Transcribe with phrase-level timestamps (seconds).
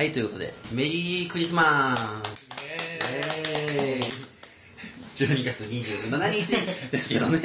[0.00, 2.72] はい、ということで、メリークリスマスイ
[3.12, 7.38] えーイ !12 月27日ですけどね。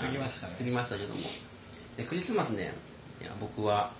[0.00, 1.20] 過ぎましたね過ぎましたけども。
[1.98, 2.72] でクリスマスね、
[3.20, 3.92] いや僕は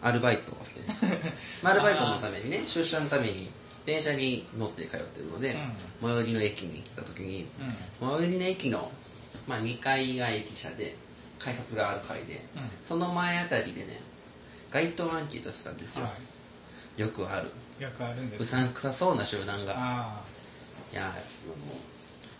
[0.00, 0.80] アルバイトをして、
[1.62, 3.50] まあアルバイトのためにね、出社のために
[3.84, 5.54] 電車に乗って通ってるので、
[6.00, 7.46] 最寄りの駅に行った時に、
[8.00, 8.08] うん。
[8.08, 8.18] うん。
[8.18, 8.90] 最寄りの駅の、
[9.46, 10.96] まあ、2階が駅舎で、
[11.38, 12.42] 改札がある階で、
[12.82, 14.00] その前あたりでね、
[14.70, 16.06] 街頭アンケートしたんですよ。
[16.06, 16.31] は
[16.96, 17.50] よくある。
[17.80, 17.82] い。
[17.82, 18.46] よくあるんでうす。
[18.46, 19.74] さんくさそうな集団が。
[19.76, 20.20] あ
[20.92, 21.12] いや、もう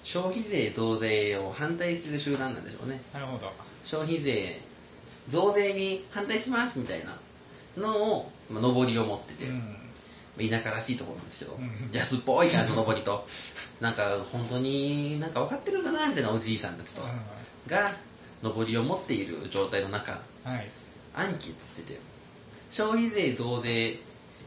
[0.02, 3.00] 消費税増税を反対する集団なんでしょうね。
[3.14, 3.50] あ、なるほど。
[3.82, 4.60] 消費税、
[5.28, 7.16] 増税に反対しますみたいな
[7.76, 7.88] の
[8.18, 9.76] を、まあ、上りを持ってて、うん。
[10.38, 13.26] 田舎らしいところなんですけど、うん安っぽい感じの上りと、
[13.80, 17.02] なんか本当になんか分かってるんかなみたいなおじいさんたちと、
[17.68, 17.96] が、
[18.42, 20.18] 上りを持っている状態の中、は
[20.56, 20.68] い。
[21.14, 22.00] アンケートしてて、
[22.70, 23.98] 消費税増税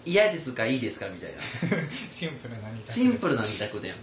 [0.06, 3.00] 嫌ですかいいですかみたいな、 シンプルな二択です。
[3.00, 4.00] シンプルな二択ではい。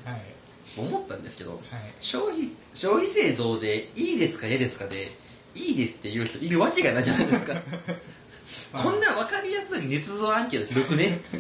[0.78, 1.60] 思ったんですけど、はい。
[2.00, 5.12] 消費、消費税増税いいですか嫌ですかで、
[5.54, 7.54] いいですって言う人いるわけがないじゃないですか。
[8.72, 11.20] まあこんな分かりやすい捏造アンケートひどくね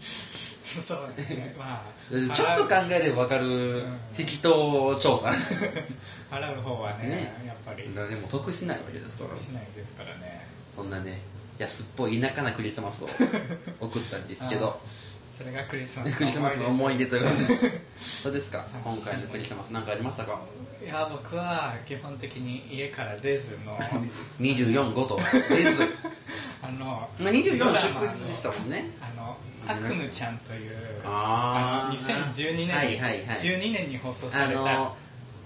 [0.00, 1.54] そうね。
[1.58, 1.96] まあ。
[2.10, 3.84] ちょっと考えれば分かる
[4.16, 5.28] 適当調査。
[6.30, 9.36] 払う方はね、ねやっぱり、でも得しないわけですから。
[9.36, 10.46] しないですからね。
[10.74, 11.20] そんなね、
[11.58, 13.08] 安っぽい田舎なクリスマスを
[13.86, 14.80] 送ったんですけど、
[15.30, 17.36] それがクリスマスクリスマスの思い出ということ
[17.68, 17.80] で、
[18.24, 18.64] どうですか？
[18.82, 20.40] 今回のクリスマス何かありましたか？
[20.84, 23.74] いや、僕は基本的に家から出ずの、
[24.40, 25.16] ?24、5と。
[25.16, 26.56] です。
[26.62, 26.84] あの、
[27.18, 28.90] まあ、24ドラマの祝日でしたもんね。
[29.00, 29.36] あの、
[29.68, 34.96] 悪夢ちゃんという、あーあの2012年に、はいはいはい12年に放送さあれた、の、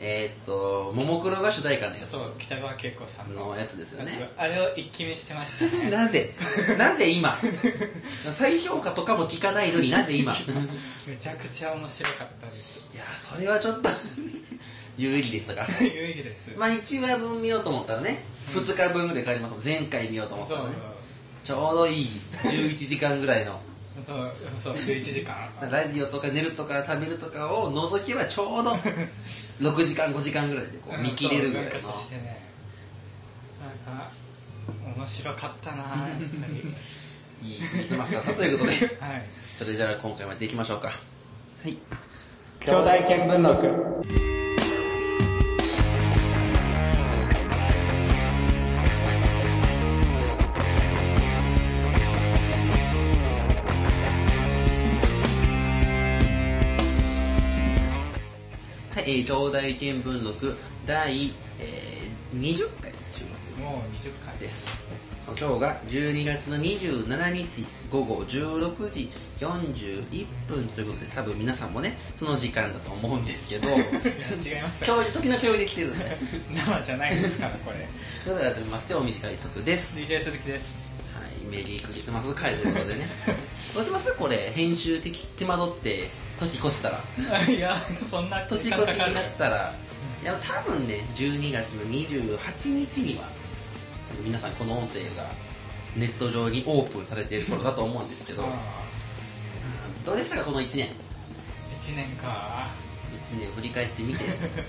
[0.03, 4.11] えーっと、ももクロが主題歌のやつそう、北川景子さんののやつですよね。
[4.39, 5.91] あれを一気見してましたね。
[5.93, 6.33] なぜ
[6.79, 7.37] なぜ今？
[7.37, 10.33] 再評価とかも聞かないのになぜ今？
[10.33, 10.37] い
[11.06, 12.89] めちゃくちゃ面白かったです。
[12.95, 13.91] や、それはちょっと
[14.97, 15.67] 有意義でしたか？
[15.81, 16.53] 有意義です。
[16.56, 18.25] まあ1話分見ようと思ったらね、
[18.55, 19.69] 2日分ぐらい変わります。
[19.69, 20.77] 前回見ようと思ったらね。
[21.44, 23.60] ちょうどいい11時間ぐらいの。
[23.95, 25.34] そう、そう、11時間。
[25.71, 28.71] ラジオとか寝るとか食べるとかを除けばちょうど
[29.61, 32.41] 6時間5時間ぐらいでこう見切れるぐらいの分割してね。
[33.61, 34.11] なんか、
[34.97, 36.75] 面白かったなやっぱり。
[37.43, 39.25] いいクリスマスだったということではい。
[39.55, 40.95] それじゃあ今回もやっていきましょうかは
[41.69, 41.77] い
[42.61, 44.40] 兄弟見聞録。
[59.10, 60.56] えー、兄弟見聞録
[60.87, 64.71] 第、えー、20回収録もう20回でです。
[64.71, 64.87] す
[65.26, 69.09] 今日が12月の27日午後16時
[69.41, 73.66] 41分ということで多分皆さんもねその時間だと思うんですけど
[74.38, 74.94] 違いますよ。
[74.94, 76.16] 今日時の共有で来てるんで
[76.54, 77.88] 生じゃないですから、これ。
[78.22, 80.84] それでは改めましてお短い速です、DJ 鈴木です。
[81.16, 83.09] はい、メリークリスマス会ということでね
[83.75, 84.15] どうします？
[84.15, 86.10] これ編集的手間取って
[86.41, 87.01] 年越したら。
[87.49, 89.75] いや、そんな年越しになったら。
[90.23, 93.25] いや多分ね12月の28日には
[94.09, 95.25] 多分皆さんこの音声が
[95.97, 100.05] ネット上にオープンされている頃だと思うんですけどうん。
[100.05, 100.89] どうでしたかこの1年
[101.78, 102.69] ？1年か。
[103.22, 104.25] 1年振り返ってみて。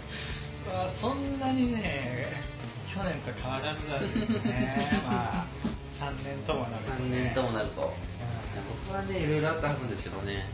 [0.68, 2.32] まあ、そんなにね、
[2.86, 5.02] 去年と変わらずなんですね。
[5.08, 5.46] まあ、
[5.90, 7.24] 3年ともなると、3ね。
[7.26, 7.82] 年ともなると。
[7.82, 7.92] う
[8.88, 10.46] 僕はねいろいろあったはずなんですけどね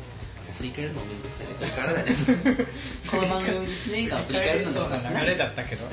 [0.53, 5.85] 振り返るのめんどくさいね振り返らないですこの番組で1年間ん振り返るのそうな流れだったけど。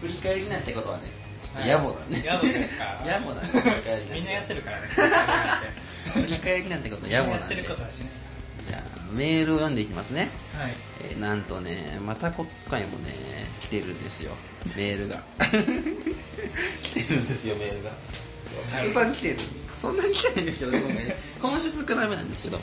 [0.00, 1.04] 振り返りなんてことはね
[1.54, 2.84] はい野暮だね野暮ですか？
[3.04, 4.88] 野暮だね振り返りみんなやってるからね。
[6.14, 8.10] 振り返りなんてことは野暮やってなんでることはしない。
[8.68, 10.74] じゃあメールを読んでいきますねはい。
[11.02, 13.12] えーなんとね、また今回もね、
[13.60, 14.36] 来てるんですよ。
[14.76, 15.16] メールが。
[16.82, 17.90] 来てるんですよ、メールが。
[18.70, 19.36] たくさん来てる。
[19.80, 21.16] そんなに来てないんですけどね、今回ね。
[21.40, 22.60] 今週少なめなんですけど。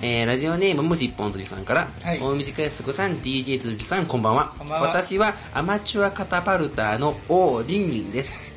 [0.00, 4.54] えー、ラジオネームもし一本釣りさんから、はい大短いすぐさん、DJ 鈴木さん、こんばんは。
[4.58, 8.52] こんばんは私はアマチュアカタパルターの王リンリンです。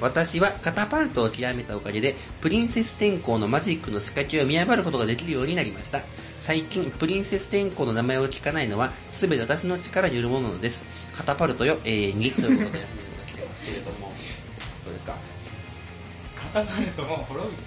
[0.00, 6.02] 私はカタパルトを極めたおかげで、プリンセス天候のマジックの仕掛けを見破ることができるようになりました。
[6.38, 11.08] 最近、プリンセス天候の名前を聞かないのは、すべて私の力によるものです。
[11.16, 14.12] カタパルトよ、永遠に、ということで、メールが来てますけれども、
[14.84, 15.16] どうですか？
[16.36, 17.64] 固まるともう滅びて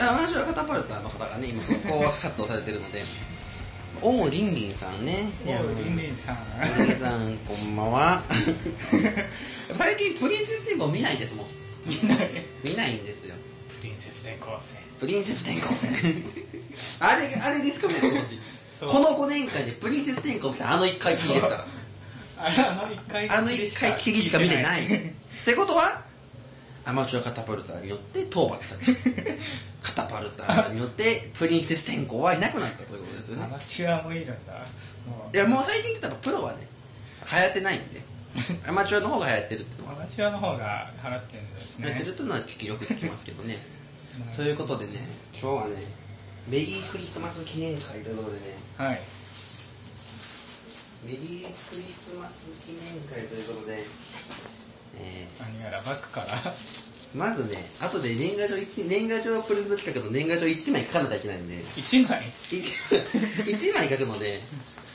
[0.00, 3.00] あ、アマチュアカタパルターの方がね、今、復興活動されてるので、
[4.02, 5.30] 王リンリンさんね。
[5.44, 6.36] もうリンリンさん。
[6.62, 8.22] リンリンさん、こんばんは。
[9.74, 11.46] 最近、プリンセス天候見ないですもん。
[11.86, 12.44] 見ない。
[12.64, 13.34] 見ないんですよ。
[13.80, 18.40] プリンセス転校生プリンセス転校生あれ、あれですかね、今年。
[18.70, 21.66] そうこの5年間でプリンセス転校生あの1回きりですから。
[22.36, 24.82] あの一回あの1回きりしか見てない。
[24.82, 25.00] 見っ
[25.44, 26.03] てことは、
[26.86, 29.32] アマチュアカタパルターによって討伐された。
[29.80, 33.52] カタパルターによってプリンセス転校はいなくなったということですよアね。
[33.52, 34.52] マチュアもいるんだ。
[35.06, 35.36] もう。
[35.36, 36.66] いや、もう最近言ったらプロはね、
[37.32, 38.02] 流行ってないんで、
[38.68, 41.88] アマチュアの方が流行ってるっていうのは、アマチュアの方が払ってるんですね。
[41.88, 43.54] 流行ってるっていうのはよく聞きますけどね。
[43.54, 43.74] うん
[44.30, 44.92] そういうことでね、
[45.32, 45.74] 今日はね、
[46.46, 49.00] メリークリスマス記念会ということでね、はい。
[51.04, 53.84] メリークリスマス記念会ということで、
[54.98, 56.26] え何やらバッグから。
[56.26, 64.40] ー、まずね、後で年賀状一年賀状プレゼント企画の年賀状1枚書かなきゃいけないんで、1枚？1, 枚書くので、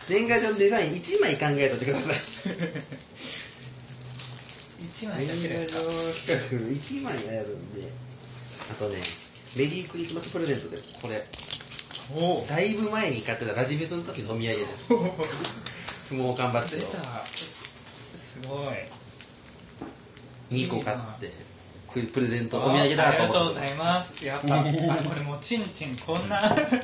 [0.10, 2.16] 年賀状のデザイン1枚考えといてください。
[4.84, 5.80] 1枚年賀だけですか？
[5.80, 7.92] 状企画1枚やるんで、
[8.72, 8.98] あとね、
[9.56, 11.26] メリークリスマスプレゼントで、これ、
[12.16, 12.40] お。
[12.42, 14.94] おだいぶ前に買ってたラジビスの時のお土産です。
[16.14, 16.82] もう頑張ってよ。
[18.16, 18.76] すごい
[20.52, 21.32] 2個買って、
[21.88, 26.40] これプレゼントお土産だありがとうと思ってございますやっぱ あこれもうちんちんこんな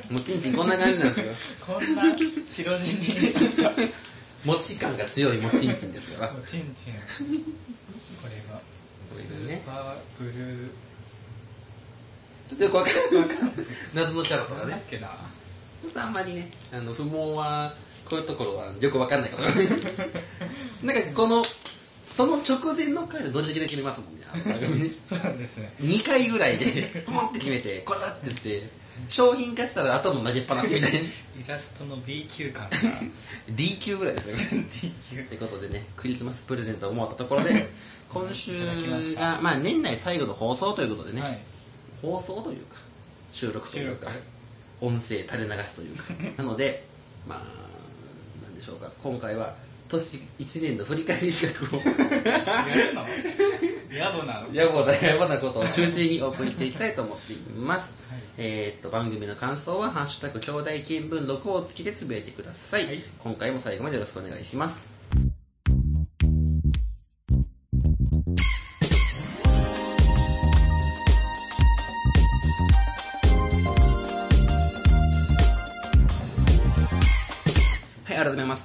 [0.10, 1.66] もうちんちんこんな感じなんですよ。
[1.66, 2.04] こんな
[2.46, 3.34] 白地に
[4.46, 6.32] もち感が強いもちんちんですから。
[6.32, 8.62] もうちんちんこれが
[9.10, 10.70] スーパーブルー
[12.48, 13.66] ちょっとよくわかんない。
[13.96, 14.60] 謎のキャラとかね。
[14.62, 15.08] なんだっけな
[15.82, 17.74] ちょっとあんまりね、あの、不毛は、
[18.08, 19.44] こういうところはよくわかんないから。
[20.94, 21.44] なんかこの、
[22.16, 24.26] その直前の回で同時で決めますもんね。
[24.32, 24.84] あの番組。
[24.88, 25.70] ね そうなんですね。
[25.82, 28.70] 2回ぐらいで、 ポンって決めて、これだって言って、
[29.10, 31.00] 商品化したら後も投げっぱなしみたいな。
[31.46, 32.78] イラストの B 級感が。
[33.50, 34.38] D 級ぐらいですね。
[34.82, 35.24] D 級。
[35.26, 37.70] ということでね、クリスマスプレゼントを思ったところで、
[38.08, 38.54] 今週
[39.16, 41.42] が、まあ年内最後の放送ということでね、はい。
[42.02, 42.78] 放送というか、
[43.34, 46.04] 収録というか収、音声垂れ流すというか、
[46.38, 46.88] なので、
[47.28, 49.54] まあ、なんでしょうか、今回は、
[49.88, 51.82] 年1年の振り返り企画を、
[52.76, 53.02] やるの
[53.96, 57.94] 野暮なの 野暮な野暮なことを中心にお送りしていきたいと思っています。
[58.12, 62.86] はいえーっと、番組の感想は、ハッシュタグ、兄弟見聞録をつけてつぶやいてください。
[62.86, 64.95] はい今回も最後までよろしくお願いします。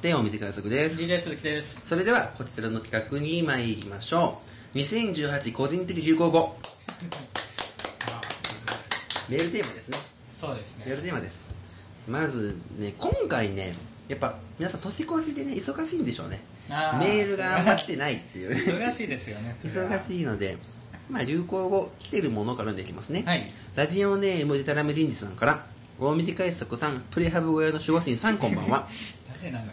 [0.01, 1.03] はい、改めまして、お短い速です。
[1.03, 4.41] DJ 鈴木ですそれでは、こちらの企画に参りましょ
[4.75, 4.79] う。
[4.79, 6.39] 2018個人的流行語。
[6.39, 8.21] あ
[9.29, 9.99] メールテーマですね。
[10.33, 11.55] そうですねメールテーマです。
[12.09, 13.75] まずね、今回ね、
[14.09, 16.41] やっぱ皆さん年越しでね、忙しいんでしょうね。
[16.71, 18.57] あメールがあんま来てないっていうね。
[18.57, 20.57] 忙しいですよね忙しいので、
[21.11, 23.25] まあ流行語来てるものからでいきますね。
[23.27, 25.67] はいラジオネームでたらめ人事さんから、
[25.99, 28.89] 大短い作さん、プレハブ小屋の守護神さんこんばんは。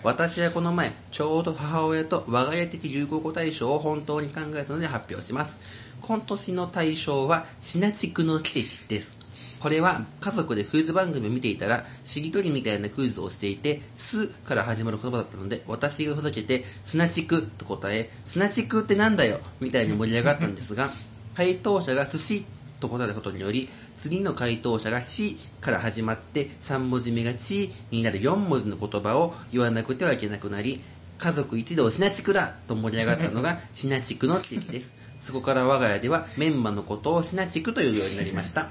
[0.04, 5.98] 私はこの前、ちょうど母親と我が家的流行語大賞を本当に考えたので発表します。
[6.02, 9.20] 今年の大賞は、シナチクの奇跡です。
[9.60, 20.90] これは家族でクイズ番組を見ていたら、しりとりみたいなクイズをしていて、すから始まる言葉だったので、私がふざけて、スナチクと答え、スナチクってなんだよみたいに盛り上がったんですが、
[21.36, 22.46] 回答者が寿司
[22.80, 23.68] と答えたことにより、
[23.98, 30.80] 次の回答者がしから始まって3文字目がちになる4文字の言葉を言わなくてはいけなくなり、
[31.18, 34.96] 家族一同シナチクだと盛り上がったのが シナチクの奇跡です。
[35.20, 38.70] そこから我が家ではメンマのことをシナチクというようになりました。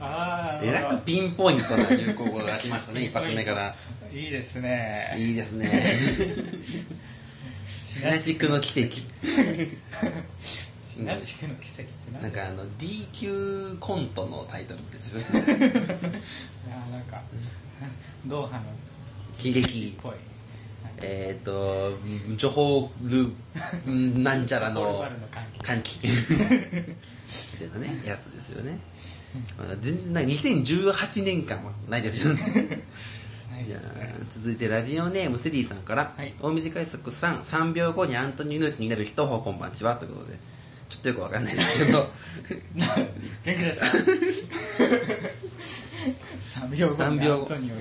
[0.00, 3.74] ああえらくピンポイントな流行語が来ましたね、 一発目から。
[4.12, 5.66] いいですねいいですね。
[7.84, 8.94] シナチクの奇跡。
[10.94, 13.26] シナチクの奇跡って何なんかあの D 級
[13.80, 15.66] コントのタイトルってですね。
[16.68, 17.20] いやなんか
[18.26, 18.64] ドーハの
[19.36, 20.14] 喜劇っぽい
[21.02, 21.98] えっ、ー、と、
[22.36, 23.26] ジョホル、
[23.92, 25.04] んなんちゃらの
[25.64, 26.06] 歓喜。
[26.06, 28.78] みたいなね、やつですよね。
[29.58, 32.84] まあ全然ない、2018年間はないですよね。
[33.64, 33.80] じゃあ
[34.30, 40.38] 続いてラジオネームセディさんから、はい大短い速さん、3秒後にアントニオ猪木になる人をこんばんちは、ということで、
[40.94, 42.08] ちょっとよくわかんないですけど、
[43.44, 44.78] 元気です
[46.44, 46.64] か？
[46.68, 47.54] 3秒後三秒後。
[47.54, 47.74] にアントニオ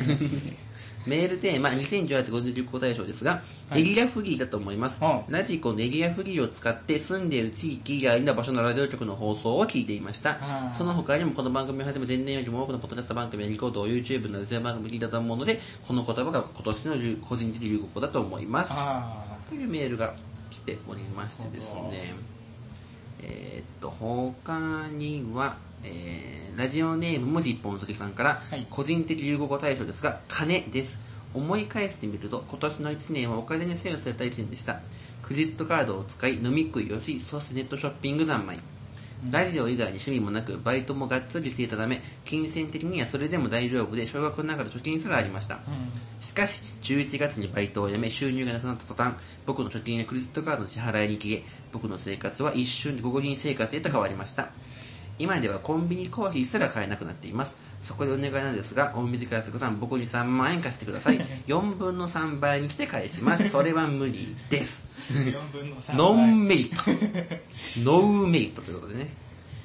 [1.05, 3.81] メールテーマ2018ゴールデン流行大賞ですが、はい。
[3.81, 5.03] エリアフリーだと思います。
[5.03, 10.37] はラジコのエリアフリーを使って住んでいる地域やいな場所のラジオ局の放送を聞いていました。
[10.73, 18.71] その他にもこの番組をはじめ前年よりも多くのポッドキャスト番組やリコードを YouTube のラジオ番組で聞いたと思うので、この言葉が今年の流個人的流行語だと思います。
[18.73, 20.13] あというメールが
[20.49, 22.13] 来ておりましてですね。
[23.23, 31.03] えーっと、他には、えー、ラジオネーム文字一本の時さんから、はい個人的流行語大賞ですが、金です。
[31.33, 34.79] 思い返してみると、今年の1年はお金に左右された1年でした。
[35.23, 38.59] クレジットカードを使い、飲み食いをし、そしてネットショッピング三昧。
[39.31, 45.55] ラジオ以外に趣味もなく、バイトもがっつりしていたため、金銭的にはそれでも大丈夫で、小学ながら貯金すらありました。
[45.55, 45.59] う
[46.19, 49.15] しかし、11月にバイトを辞め、収入がなくなった途端、
[49.45, 54.49] 僕の貯金やクレジットカードの支払いに消え、僕の生活は一瞬で午後品生活へと変わりました。
[55.19, 57.61] 今ではコンビニコーヒーすら買えなくなっています。
[57.83, 61.17] そこでお願いなんですが、大水川瀬子さん、僕に3万円貸してください。
[61.47, 63.49] 4分の3倍にして返します。
[63.49, 65.13] それは無理です。
[65.13, 67.83] ん4分の3ノンメリット。
[67.83, 69.09] ノーメリットということでね。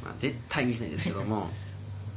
[0.02, 1.48] まあ、絶対にしないですけども。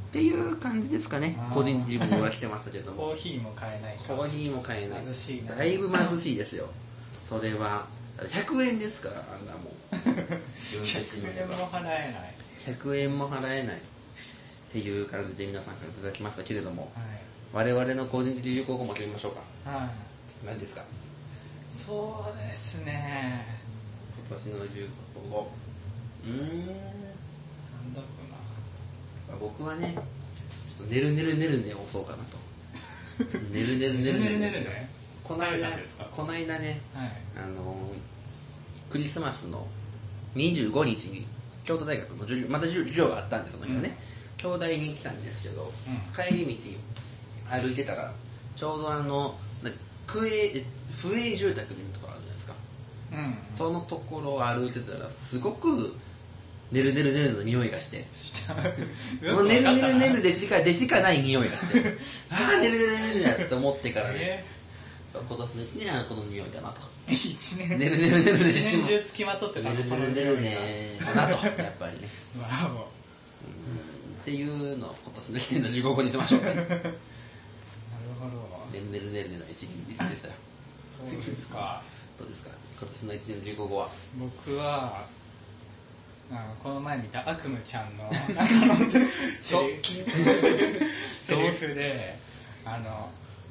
[0.08, 2.98] っていう感じですかね個人的に僕はしてましたけども。
[2.98, 5.04] コーヒーも買えないかコーヒーも買えない。
[5.04, 6.68] 貧しいなだいぶ貧しいですよ。
[7.20, 7.86] それは。
[8.18, 9.72] 100円ですから、あんなもん。
[9.92, 13.91] 100円も払えない100円も払えない。
[14.72, 17.02] っていう感じで皆さんからいただきましたけれども、はい
[17.52, 19.32] 我々の個人的流行語も決めましょう
[19.66, 19.70] か。
[19.70, 20.82] はい何ですか？
[21.68, 23.44] そうですね
[24.26, 25.50] 今年の流行語。
[26.24, 26.66] うーん。
[26.66, 28.06] なんだろ
[29.28, 32.38] うな僕はね、ちょっとねるねるねるねを押そうかなと。
[33.52, 34.70] ねるねるねるねですよ。
[34.70, 34.88] ね
[35.22, 35.68] この間
[36.10, 39.66] この間ね、はいあのークリスマスの
[40.36, 41.26] 25日に
[41.64, 43.94] 京都大学の授業また授業があったんでその日はね、
[44.42, 45.62] 京大に来たんですけど、
[46.18, 46.52] 帰り道
[47.62, 48.10] 歩いてたら
[48.56, 49.70] ちょうどあのな
[50.06, 50.50] 区営
[50.90, 52.54] 府営住宅みたいなところあるじゃないですか、
[53.12, 53.56] うん。
[53.56, 55.94] そのところを歩いてたらすごく
[56.72, 58.02] ねるねるねるの匂いがして。
[59.30, 61.88] もうねるねるねるでしかでしかない匂いがして。
[62.34, 64.44] ああねるねるねるだって思ってからねえ
[65.14, 70.56] 今年の1年はこの匂いだなと一年ねるねるねるで一年中つきまとってたねるねるねるね
[71.14, 72.08] だなとやっぱりね
[72.40, 72.88] わお
[74.22, 76.56] っていうのを今年の1年の流行語にしましょう なる
[78.20, 78.32] ほど。
[78.72, 80.34] ねるねるねるねの一輪率でしたよ。
[80.80, 81.82] そうですか。
[82.18, 82.50] どうですか？
[82.80, 83.88] 今年の1年の流行語は？
[84.18, 85.02] 僕は
[86.32, 88.08] あこの前見た悪夢ちゃんの
[91.20, 92.16] セリフで
[92.64, 93.10] あの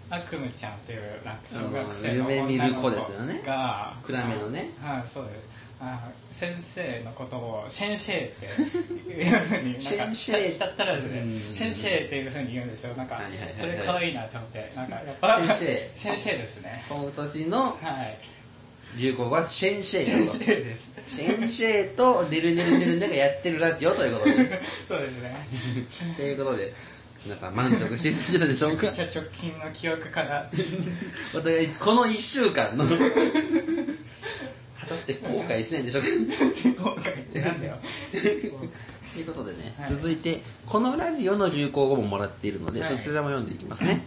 [0.09, 3.41] 悪夢ちゃんっていうなんか小学生のうん夢見る子女の子ですよね。
[3.45, 4.69] が暗めのね。
[4.81, 5.99] はいそうですあ
[6.31, 10.47] 先生のことを先生って いうふうになんか先生。
[10.47, 11.53] したったらずでうん。
[11.53, 12.93] 先生っていうふうに言うんですよ。
[12.93, 13.19] なんか
[13.53, 16.83] それ可愛いなと思ってなんかやっぱ先 先生ですね。
[16.87, 17.71] 今年のは
[18.03, 18.17] い。
[18.97, 20.95] 流行語はシェンシェイ先と生です。
[21.07, 24.33] シェンシェイとねるねるねるねがやってるラジオということで。
[24.87, 25.33] そうですね。
[26.17, 26.73] ということで
[27.23, 28.83] 皆さん満足していただけたでしょうか？
[28.83, 30.49] めっちゃ直近の記憶から。
[31.33, 32.83] お互いこの1週間の
[34.81, 36.83] 果たして後悔しないんでしょうか？
[36.91, 37.75] 後悔ってなんだよ
[39.13, 44.03] ということでね、はい続いて、このラジオの流行語ももらっているので、はいそちらも読んでいきますね。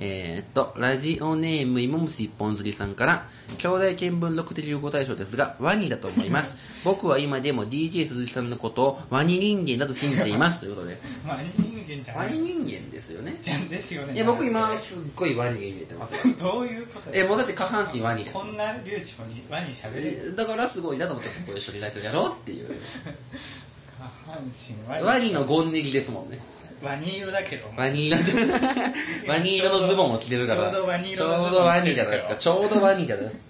[0.00, 3.24] えーっと、ラジオネーム、芋虫一本釣りさんから、
[3.58, 6.84] 兄弟見聞録的流行大賞ですが、ワニだと思います。
[6.86, 10.60] 僕は今でも DJ 鈴木さんのことをワニ人間だと信じています。
[10.60, 11.67] ということで、まあ人
[11.98, 13.36] 間じゃないワニ人間ですよね。
[13.40, 16.34] じゃんですよねいや、僕今すっごいワニが見えてますよ。
[16.40, 18.44] どういうことえ、もうだって下半身ワニですこ。
[18.44, 20.32] んな流暢に輪に喋れる？
[20.34, 22.68] えだからすごいなと思って、ここ一緒にラジオやろうっていう。
[22.68, 26.38] 下半身ワニワニのゴンネギですもんね。
[26.82, 28.16] ワニ色だけどワニ色、
[29.26, 30.70] ワニ色のズボンを着てるから。
[30.70, 32.36] ちょうどワニ色ちょのズボンうどワニじゃないですか。
[32.36, 33.42] ちょうどワニじゃないですか。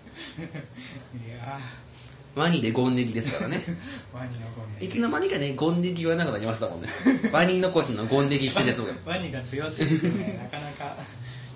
[1.28, 1.60] いや
[2.38, 3.56] ワニでゴンネギですからね。
[3.56, 6.88] ー ワニのゴミいつの間にかね、ゴンネギ言わなくなりましたもんね。
[7.32, 10.96] ワニ残しのゴンネギしてです僕ワニが強すぎてねなかなか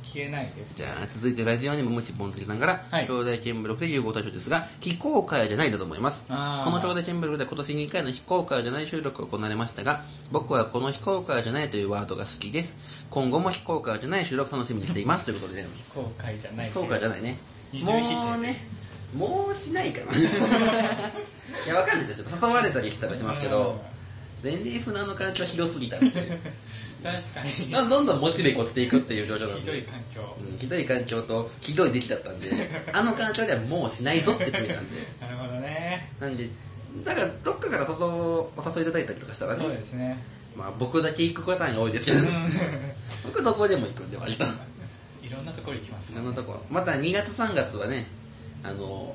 [0.03, 6.27] 消えないですじゃあ、続いてラジオネーム虫ぽんつりさんから、はい兄弟見聞録で融合対象ですが、非公開じゃないだと思います。
[6.29, 13.07] この兄弟見聞録で今年2回の非公開じゃない収録が行われましたが、僕はこの非公開じゃないというワードが好きです。
[13.09, 15.27] 今後も非公開じゃない収録楽しみにしています。
[15.27, 17.39] ということで、後悔じゃない非公開じゃないね。
[17.73, 18.55] もうね、
[19.17, 20.13] もうしないかな。
[20.17, 22.21] いや、わかんないです。
[22.21, 22.27] よ。
[22.31, 23.81] 誘われたりしたらしますけど、
[24.37, 26.21] 全然船の環境ひどすぎたんで、
[27.03, 27.89] 確かに。
[27.91, 30.37] どんどんモチベが落ちていくっていう状況なんひどいで、環境。
[30.41, 32.49] うんひどい環境とひどい出来だったんで、
[32.93, 36.11] あの環境ではもうしないぞって決めたんで、なるほどね。
[36.21, 36.49] なんで、
[37.05, 40.23] だからどっかから誘うお誘いいただいたりとかしたらそうね、ですね。
[40.57, 42.53] まあ僕だけ行くパターンが多いですけど、うん。
[43.25, 44.45] 僕どこでも行くんで割と。
[45.23, 46.63] いろんなところ行きますそんなとこ。
[46.71, 48.07] また2月3月はね
[48.65, 49.15] あの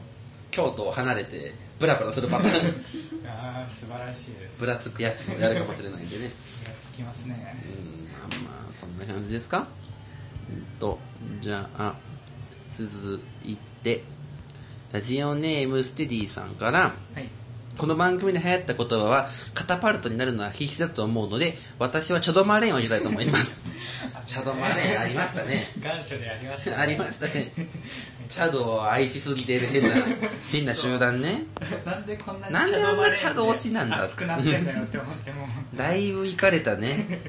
[0.52, 4.60] 京都を離れてブラブラするパタ ーンああ素晴らしいです。
[4.60, 6.30] ぶらつくやつをやるかもしれないんでね。
[6.64, 7.56] 気がつきますね。
[7.66, 9.68] うんまあまあそんな感じですか？
[10.50, 11.00] うんと
[11.42, 11.94] じゃあ
[12.70, 14.04] 続いて
[14.92, 16.80] ラジオネームステディさんから
[17.14, 17.30] はい
[17.78, 23.62] この番組で流行った言葉は、カタパルトになるのは必死だと思うので、私はチャドマレーンを入れたいと思います。
[24.26, 25.68] チャドマレーンありましたね。
[25.82, 27.52] 願書でありました、ありましたね。
[28.30, 29.90] チャドを愛しすぎてる変な、
[30.52, 31.44] 変な集団ね。
[31.86, 34.04] なんでこんなになんであんなチャド推しなんだ？
[34.04, 37.22] 熱くなってんだよって思ってもだいぶ行かれたね。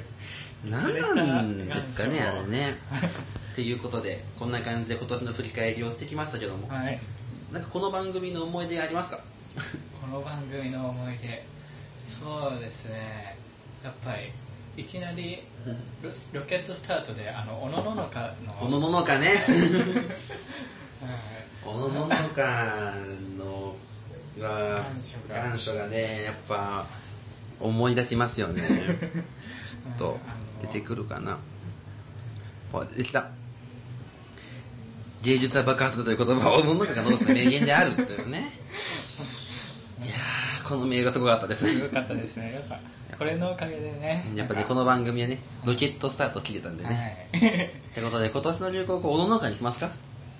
[0.64, 2.75] 何なんですかね、あれね。
[3.52, 6.99] っていうことで、こんな感じで今年の振り返りをしてきましたけども、はい
[7.52, 9.21] なんかこの番組の思い出ありますか？
[10.00, 11.45] この番組の思い出
[11.99, 13.37] そうですね
[13.83, 14.15] やっぱ
[14.77, 15.38] りいきなり
[16.03, 16.11] ロ
[16.41, 19.27] ロケットスタートであのおのののかのおのののかね。
[21.03, 22.95] はいおのののか
[23.37, 23.77] の
[24.41, 24.85] は
[25.29, 26.87] 願書がね、やっぱ
[27.61, 28.62] 思い出しますよね。
[28.62, 30.19] ちょっと
[30.62, 31.38] 出てくるかな。
[32.73, 33.29] ほら、できた。
[35.23, 38.58] 芸術は爆発だという言葉をおのののかが残した名言であるというね。
[40.69, 41.85] この名がすごかったですね。
[41.87, 42.79] よかったですねやっぱ
[43.17, 47.31] これのおかげでねやっぱね、この番組はね、ロケットスタート切れたんではね。
[47.35, 47.41] いっ
[47.95, 49.91] てことで、今年の流行語、おののかにしますか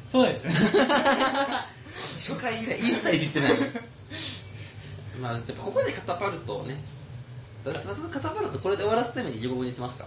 [0.09, 0.55] そうですね
[2.17, 3.51] 初回以来一切言ってない
[5.21, 6.75] まあやっぱここでカタパルトをね
[7.65, 10.07] まずカタパルトこれで終わらすために15分にしますか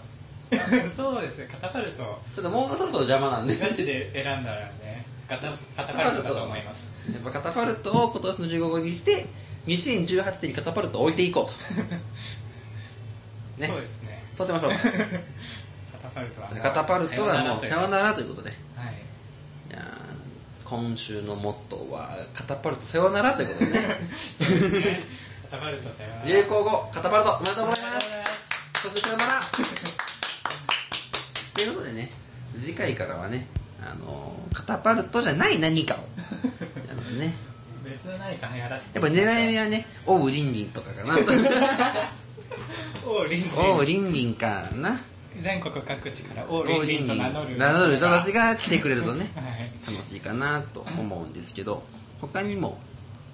[0.89, 1.97] そうですねカタパルト
[2.33, 9.27] ちょっともうそろそろ邪魔なんでやガチで選んだらねカタカタパルトだと思いますっぱカタパルトを今年の15分にして
[9.67, 11.45] 2018年にカタパルトを置いていこう。
[11.45, 11.51] と
[13.61, 13.67] ね。
[13.67, 14.21] そうですね。
[14.35, 14.71] そうしましょう。
[15.93, 18.49] カタパルトはカタパルトはもうさよならということで。
[18.49, 18.93] いはい。
[19.71, 19.83] やー
[20.65, 23.79] 今週のモットーはカタパルトさようならということでね。
[25.51, 26.25] カタパルトさようなら。
[26.27, 27.31] 流行語カタパルト。
[27.37, 28.09] おめでとうございます。
[28.09, 28.11] す。
[28.83, 29.41] そしてさようなら。
[31.53, 32.09] ということでね
[32.57, 33.45] 次回からはね
[33.85, 35.97] あのカタパルトじゃない何かを。
[36.89, 37.33] あのね
[37.83, 41.13] 別の何かやらせてやっぱ狙い目はねオウリンリンとかかな。
[43.07, 43.51] オーリンリン。
[43.57, 44.99] オウリンリンかな。
[45.37, 47.57] 全国各地からオオーウリンリンと名乗る。
[47.57, 49.91] 名乗る人たちが来てくれるとね はい。
[49.91, 51.83] 楽しいかなと思うんですけど
[52.21, 52.77] 他にも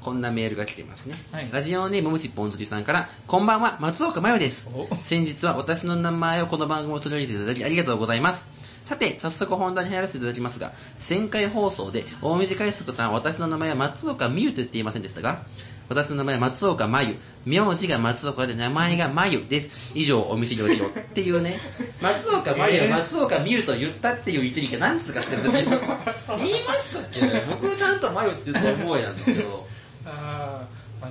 [0.01, 1.49] こんなメールが来てますね、はい。
[1.51, 4.69] ラジオネームむしぽんずりさんからこんばんは松岡真代です。
[4.73, 4.95] お。
[4.95, 8.49] 先日は私の名前をこの番組を取り上げていただきありがとうございます。
[8.85, 15.41] さて早速本題に入らせていただきますが1000回放送で大水海賊さんは私の名前は松岡美優と言っていませんでしたが
[15.89, 19.93] 私の名前は松岡真由名字が松岡で名前が真由です。
[19.95, 21.55] 以上お見せ料理をっていうね。
[22.03, 25.81] 松岡真由は松岡美優と言ったっていう一理が何つかしてるんですけど
[26.37, 29.66] 言いましたっけ僕ちゃんと真由って言った覚えなんですけど。
[29.66, 29.66] あ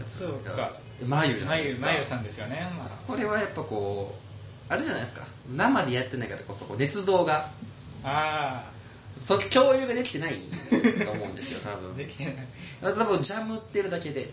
[0.06, 0.72] あ松岡
[1.04, 1.86] 真由じゃまゆないですか。
[1.86, 2.56] まゆさんですよね。
[2.78, 2.88] まあ。
[3.06, 4.14] これはやっぱこ
[4.70, 5.26] うあれじゃないですか。
[5.54, 7.46] 生でやってないからこそこう捏造が。
[8.04, 8.70] あ
[9.24, 10.32] そ共有ができてない
[11.04, 11.96] と思うんですよ 多あ分。
[11.96, 12.34] できてない。
[12.94, 14.30] 多分ジャムってるだけで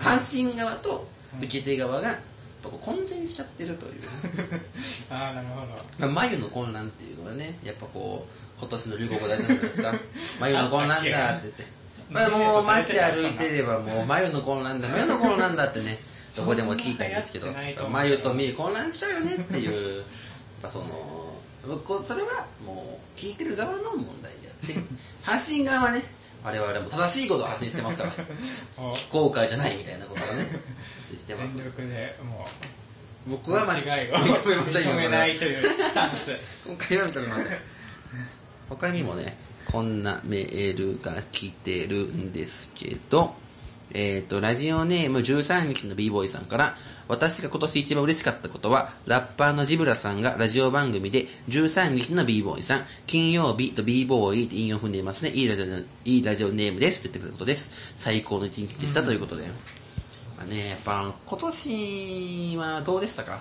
[0.00, 1.06] 阪神側と
[1.38, 2.16] 受け手側がやっ
[2.62, 4.02] ぱこう混然しちゃってるという。
[5.10, 5.66] ああなるほど。
[5.98, 9.94] まあ眉の混乱っていうのはねやっぱこう今年の流行語大事なんじゃないですか。
[10.40, 11.62] 眉の混乱だって言って。
[11.62, 11.81] まあ
[12.12, 14.88] もう街歩いてればもう眉の混乱だ。
[14.92, 15.98] 眉の混乱だってね。
[16.36, 17.52] どこでも聞いたんですけど
[17.90, 20.04] 眉と目混乱しちゃうよねっていうやっ
[20.62, 20.86] ぱその
[21.84, 24.74] こそれはもう聞いてる側の問題であって
[25.22, 26.02] 発信側はね
[26.42, 28.12] 我々も正しいことを発信してますから
[28.78, 30.62] お非公開じゃないみたいなことをね
[31.18, 31.54] してます。
[31.54, 32.48] 全力でも
[33.26, 36.32] 僕はまあう違いを認めませんよ認めないというスタンス。
[36.66, 37.46] 今回は認めません。
[38.68, 39.36] 他にもね
[39.70, 43.34] こんなメールが来てるんですけど
[43.94, 46.74] えっ、とラジオネーム13日の b ボーイさんから
[47.08, 55.30] 私が今年一番嬉しかったことは、ラッパーのジブラさんがラジオ番組で、13日の b ボーイさん、金曜日と b ボーイって引用を踏んでいますね。
[55.30, 55.64] いいラジオ、
[56.08, 57.02] いいラジオネームです。
[57.02, 57.92] と言ってくれたことです。
[57.96, 59.46] 最高の一日でした、ということで。
[60.38, 63.40] まあね、やっぱ、今年はどうでしたか？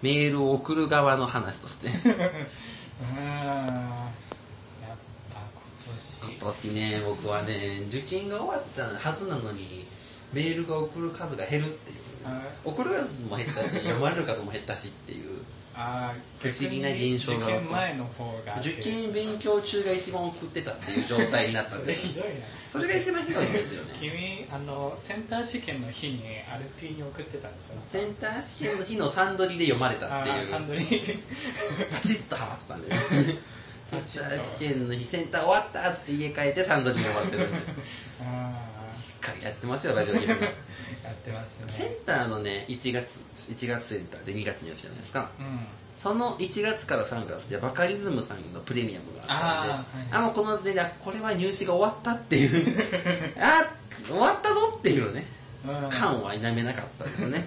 [0.00, 1.88] メールを送る側の話として。
[6.22, 9.84] 今年ね、僕はね、受験が終わったはずなのに、
[10.32, 11.96] メールが送る数が減るっていう。
[12.26, 15.40] あ送る数も減ったし、読まれる数も減ったしっていう。
[15.72, 22.30] あ不思議な現象が受験前の方が受験勉強中が一番送ってたっていう状態になったんそでれ ひどいな
[22.68, 23.94] それが一番ひどいんですよね。
[23.98, 26.20] 君あのセンター試験の日に
[26.52, 27.80] アルピーに送ってたんでしょ？
[27.86, 30.44] センター試験の日のサンドリで読まれたっていう。
[30.44, 30.86] サンドリパ
[32.00, 32.96] チッとハマったんで、ね。
[34.06, 37.56] 試験の日、センター終わったっつって家帰ってサンドリで終わってるんで。
[38.22, 40.34] あしっかりやってますよ、ラジオゲーム。
[40.34, 40.40] ー
[41.04, 41.64] やってますね。
[41.68, 45.30] センターのね、1月、1月センターで2月にやつじゃないですか。
[45.38, 45.66] うん。
[45.96, 53.76] その1月から3月でバカリズムさんのプレミアムがあったんで、あーはいあもうこの時点で、あこれは入試が終わったっていう、 あ
[54.06, 55.26] 終わったぞっていうね、
[55.64, 55.90] うん。
[55.90, 57.44] 感は否めなかったですね。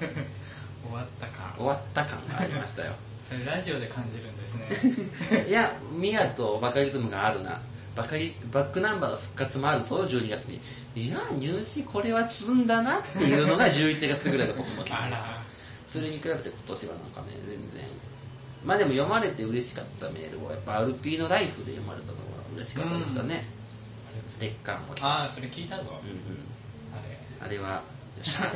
[0.83, 5.47] 終わったか終わった感がありましたよそれラジオで感じるんですね。
[5.47, 7.61] いやミヤとバカリズムがあるな。
[7.95, 10.59] バカリバックナンバーの復活もあるぞ12月に
[10.95, 15.43] いや入試これは積んだなっていうのが11月ぐらいの僕の気持ちですあら。
[15.87, 17.85] それに比べて今年はなんかね全然。
[18.65, 22.23] まあでも読まれて嬉しかったメールをやっぱアルピーのライフで読まれたのが
[22.55, 23.47] 嬉しかったですかね、
[24.27, 24.95] ステッカーも。
[24.95, 26.17] 来ああそれ聞いたぞ、うんうん。
[27.41, 27.81] ああれはよ
[28.21, 28.51] っしゃ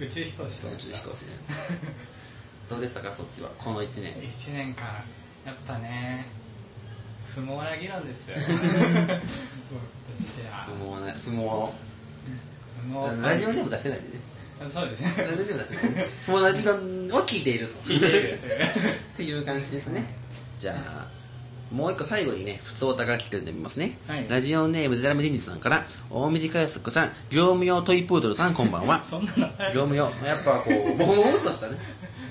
[0.00, 1.78] 宇宙飛行士宇宙飛行士のやつ
[2.68, 3.50] どうでしたかそっちは？
[3.58, 4.12] この1年。
[4.14, 4.84] 1年間
[5.46, 6.26] やっぱね
[7.34, 8.36] 不毛な議論ですよ。
[8.40, 8.48] 僕
[10.10, 10.64] としては。
[10.64, 11.36] 不毛な不毛。
[12.82, 13.22] 不毛。
[13.22, 14.14] ラジオネーム出せないでね。
[14.68, 15.24] そうですね。
[15.24, 16.08] ラジオネーム出せない。
[16.24, 17.74] 不毛な議論を聞いていると。
[17.84, 18.38] 聞いている。
[18.38, 18.62] というっ
[19.16, 20.04] ていう感じですね。
[20.58, 21.06] じゃあ
[21.70, 23.98] もう一個最後にね、普通おたが来てるんで見ますね。
[24.06, 24.26] はい。
[24.28, 29.02] ラジオネームデラメデンジさんから、大短いすくさん、業務用トイプードルさんこんばんは。
[29.04, 29.36] そんなの
[29.74, 30.04] 業務用。
[30.04, 30.12] やっ
[30.44, 31.76] ぱこう、ボコボコっとしたね。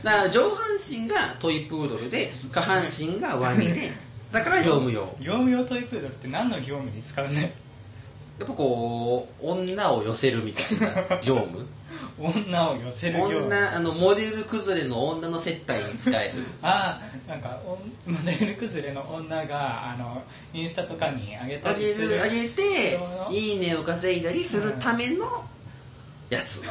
[0.05, 3.91] だから上半身がトイプードルで、下半身がワニで、
[4.31, 5.01] だから業務用。
[5.01, 7.53] や業務用トイプードルって何の業務に使うね
[8.43, 11.67] っぱこう、女を寄せるみたいな業務？
[12.19, 16.45] 女を寄せる業務女、あの、モデル崩れの女の接待に使える。
[16.61, 20.21] ああなんかおモデル崩れの女があの
[20.53, 22.61] インスタとかに上げたりするる、あげて
[23.31, 25.25] いいねを稼いだりするための
[26.29, 26.61] やつ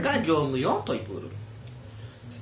[0.00, 1.37] が業務用トイプードル。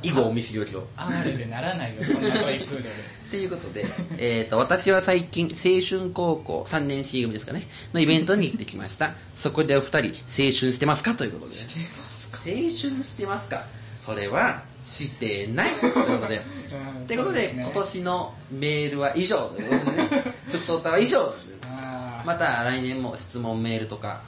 [0.03, 0.87] 以後お見せよりを。
[0.97, 2.03] 哀れでならないよ。
[2.05, 2.83] そんなトイプードル。
[2.83, 3.85] っていうことで、
[4.19, 9.15] えっと、私は最近、青春高校3年 C 組ですかね、のイベントに行ってきました。
[9.35, 11.15] そこでお二人、青春してますか？
[11.15, 11.55] ということで。
[11.55, 12.39] してますか？
[12.47, 13.65] 青春してますか？
[13.97, 15.71] それは、してない。
[15.81, 16.37] ということで。
[17.01, 21.21] うんということで、今年のメールは以上ということでね、ふつおたは以上
[21.69, 22.27] あー。
[22.27, 24.23] また来年も質問メールとか、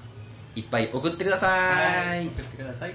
[0.56, 1.46] いっぱい送ってくださ。
[1.46, 2.94] はいい送ってください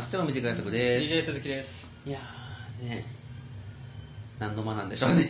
[0.00, 1.22] まして、お短い速で DJ す。
[1.24, 3.04] 鈴木ですいやー、ね、
[4.38, 5.16] 何度もなんでしょうね。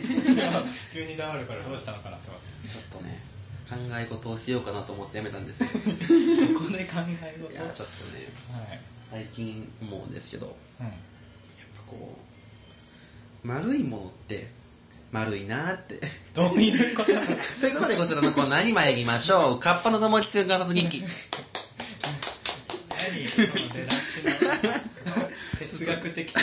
[0.93, 3.21] 急に黙るからどうしたのかなと思ってちょっとね、
[3.69, 5.95] 考え事をしようかなと思ってやめたんですよ。
[6.57, 8.27] ここで考え事いや、ちょっとね、
[8.69, 8.79] はい
[9.11, 10.93] 最近思うんですけど、やっうんぱ
[11.87, 12.17] こ
[13.43, 14.49] う、丸いものって、
[15.11, 15.99] 丸いなーって。
[16.33, 17.25] どういうことなの？
[17.27, 19.59] ということで、こちらのコーナーに参りましょう。
[19.59, 21.03] カッパの友達観察日記。
[23.25, 24.29] 出だしの
[25.59, 26.33] 哲学的い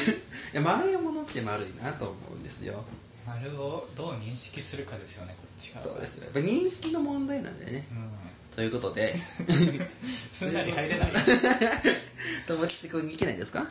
[0.54, 2.82] や丸いものって丸いなと思うんですよ。
[3.26, 6.24] 丸をどう認識するかですよねこっちがそうですよ。
[6.24, 7.86] やっぱ認識の問題なんだよね。
[7.92, 8.08] うん
[8.56, 9.14] ということで、
[10.02, 11.10] すんなり入れない
[12.48, 13.64] 友吉くんに行けないですか？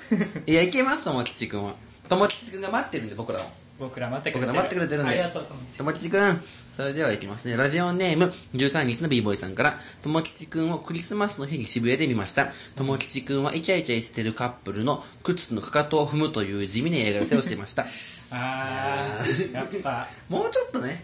[0.45, 1.75] いや、行けます、友吉くんは。
[2.07, 3.51] 友吉くんが待ってるんで、僕らを。
[3.79, 6.39] 僕ら待ってくれてる僕ら待ってくれてるんでありがとうと思って友吉くん。
[6.77, 7.57] それでは行きますね。
[7.57, 12.49] ラジオネーム、13日の b ボーイさんから、友吉くんをクリスマスの日に渋谷で見ました。
[12.75, 17.83] 友吉くんはイチャイチャしてるカップルの靴のかかとを踏むという地味な嫌がらせをしていました。
[18.29, 21.03] あーやっぱもうちょっとね、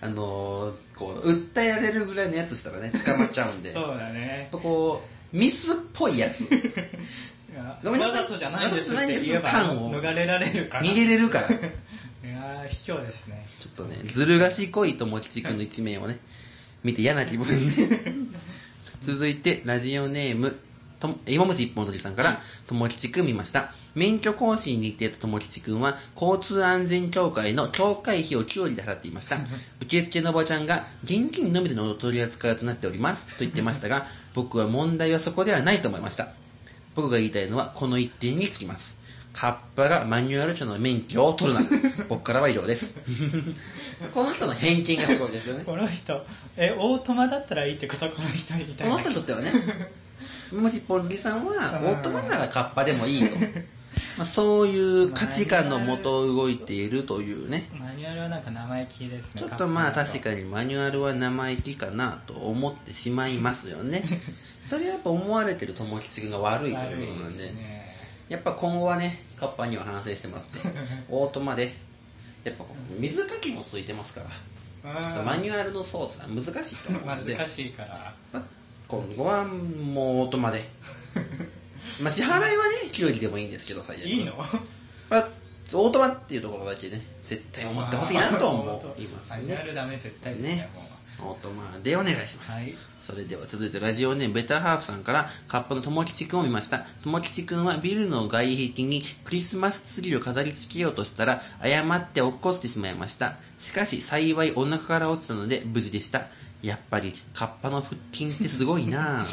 [0.00, 3.70] あのー、こう、訴えられるぐらいのやつしたらね、捕まっちゃうんで。
[3.72, 5.00] そうだねぱこ
[5.32, 6.48] う、ミスっぽいやつ。
[7.84, 11.48] ごめんなさいわざとじゃないですって言えばわざとじゃないです逃れられるから逃げれるから。
[11.48, 11.54] ちい
[12.30, 16.18] やー卑怯ですねょっとね、ずる賢い友吉くんの一面をね、
[16.82, 17.54] 見て嫌な気分に。
[19.00, 20.56] 続いて、ラジオネーム、
[21.00, 23.70] と芋虫一本鳥さんから、友吉くん見ました。
[23.94, 29.38] 免許講師に行っていた友吉くんは、交通安全協会の協会費を給料で払っていました。
[29.82, 33.26] 受付のおばちゃんが、現金のみでのお取り扱いとなっております。
[33.26, 36.28] と言ってましたが、僕は問題はそこではないと思いました。
[36.98, 38.98] 僕が言いたいのは、この一点につきます。
[39.32, 41.64] カッパがマニュアル車の免許を取るな。
[42.10, 42.96] 僕からは以上です。
[44.10, 45.62] この人の偏見がすごいですよね。
[45.64, 49.52] この人えオートマだったらいいってことこの人みたいなこの人にとってはね、
[50.60, 51.52] もしポンズキさんは、
[51.84, 53.36] オートマならカッパでもいいと。
[54.16, 57.68] まあ、そういう価値観のもと動いているというね。
[57.78, 64.02] マニュアルはなんか生意気ですねちょっとまあ確にかにマニュアルは生意気かなと思ってしまいますよね。
[64.68, 67.78] それはやっぱ思われてる友吉君が悪いということなんで、ね
[68.28, 70.58] やっぱ今後はね、カッパには反省してもらって、
[71.08, 71.72] オートマで、
[72.44, 72.64] やっぱ
[72.98, 74.22] 水かきもついてますか
[74.84, 78.14] ら、マニュアルの操作難しいと思うので、 難しいから。
[78.32, 78.42] まあ
[78.88, 80.62] 今後はもうオートマで。
[82.02, 82.50] まあ支払いはね、
[82.92, 84.04] 給料でもいいんですけど、最悪。
[84.04, 84.34] いいの？
[85.08, 85.28] まあ、
[85.74, 89.54] オートマっていうところだけね、絶対思ってほしいなと思いますね。
[89.56, 90.68] あやるダメ絶対ですね
[91.20, 92.52] オートマでお願いします。
[92.58, 96.78] はいそれでは続いてラジオネームベターハーフさんからカッパのともきちくんを見ました。
[97.02, 103.36] ともきちくんはビルの外壁にクリスマスツリーを飾り付けようとしたら誤って落っこちてしまいました。
[103.58, 106.22] しかし幸いお腹から落ちたので無事でした。
[106.60, 109.24] やっぱりカッパの腹筋ってすごいなぁ。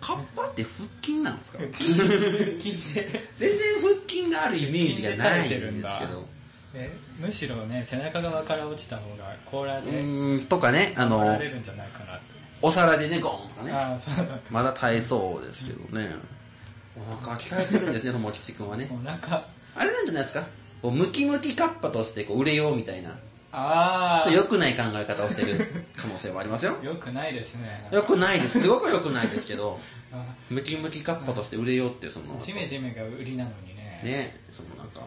[0.00, 1.58] カッパって腹筋なんですか？
[1.68, 1.84] 全然
[3.82, 6.26] 腹筋があるイメージがないんですけど。
[6.74, 12.24] えむしろね背中側から落ちた方が甲羅うでーん、とかね、あの、れるんじゃないかなって
[12.62, 13.72] お皿でね、ゴーンとかね。
[13.72, 16.08] ああそうだまだ耐えそうですけどね。
[16.96, 18.88] お腹鍛えてるんですね、ともきちくんはね。
[18.92, 20.44] お腹あれなんじゃないですか？
[20.82, 23.10] こうムキムキカッパとしてこう売れようみたいな。
[23.52, 25.58] あそう良くない考え方をしてる
[25.96, 26.86] 可能性もありますよあ。
[26.86, 28.60] よくないですね良くないです。
[28.60, 29.76] すごく良くないですけど、
[30.12, 35.00] あムキムキカッパとして売れようっていうその、ジメジメが売りなのにねね、そのなんか、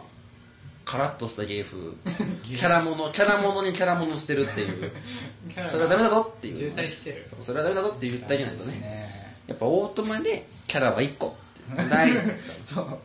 [0.85, 1.77] カラッとした芸風、
[2.43, 4.91] キャラもの、キャラものにキャラものしてるっていう、
[5.67, 6.57] それはダメだぞっていう。
[6.57, 8.71] 渋滞してるそれはダメだぞって言ってあげないとね。
[8.79, 12.87] ねやっぱオートマでキャラは1個って大事 ですから。
[12.87, 12.99] そう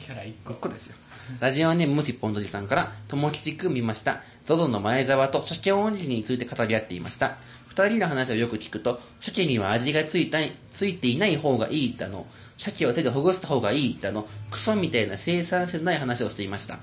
[0.00, 0.96] キャラ1個1個ですよ。
[1.40, 4.20] ラジオネームむしぽんどじさんから、ともきちくん見ました。
[4.44, 7.38] ゾゾの前澤と鮭音時について語り合っていました。
[7.68, 12.26] 二人の話をよく聞くと、鮭には味がついたいついていない方がいいだの、
[12.58, 16.78] 鮭は手でほぐした方がいいだの、クソみたいな生産性のない話をしていました。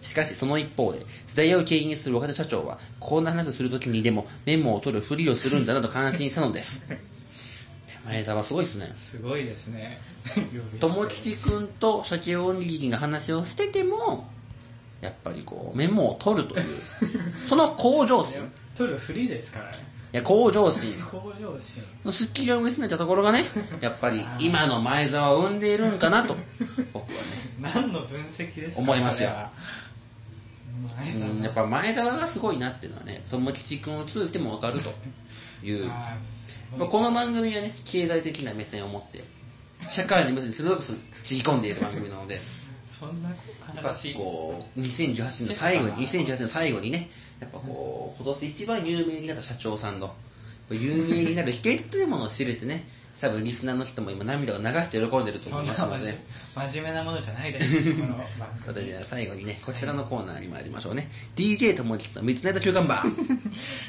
[0.00, 6.86] しかしその一方で、時代を経営する若手社長は、こんな話をするときにでもメモを取るふりをするんだなと感心したのです。
[8.06, 8.92] 前澤すごいですね。
[8.94, 10.00] すごいですね
[10.78, 14.28] ともきちくんと鮭おにぎりが話をしてても、
[15.00, 16.64] やっぱりこう、メモを取るという、
[17.48, 18.42] その向上心。
[18.42, 18.44] い
[18.76, 23.40] 取るふりですからねや、向上心向上心のスキルを失ったところがね、
[23.80, 26.34] やっぱり今の前澤を生んでいるんかなと、
[26.92, 27.16] 僕はね。
[27.60, 29.30] 何の分析ですか思いますよ
[30.98, 35.86] 前さうんんやっぱ前澤がすごいなっていうのはね、ともきちくんを通じてもわかるという。
[36.78, 39.22] まあこの番組はね、経済的な目線を持って、
[39.86, 40.82] 社会の目線に鋭く
[41.22, 42.40] 切り込んでいる番組なので、
[42.84, 43.38] そんなやっ
[43.76, 47.08] ぱ話こう、2018年の最後に、2018年の最後にね、
[47.40, 50.14] やっぱこう、今年一番有名になった社長さんの、
[50.70, 52.84] 有名になる秘訣というものを知れてね、
[53.20, 56.14] 多分リスナーの人も今涙を流して喜んでると思いますので、
[56.54, 57.82] 真面目なものじゃないです
[58.62, 61.08] それでは最後にね、こちらのコーナーに参りましょうね。
[61.34, 63.86] DJ ともちとミッドナイト休館バー